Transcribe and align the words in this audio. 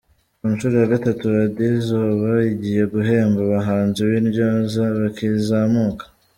Ku 0.39 0.45
nshuro 0.53 0.75
ya 0.81 0.91
gatatu 0.95 1.23
Radio 1.37 1.65
Izuba 1.77 2.29
igiye 2.51 2.83
guhemba 2.93 3.39
abahanzi 3.47 3.99
b’intyoza 4.07 4.83
bakizamuka 4.99 6.05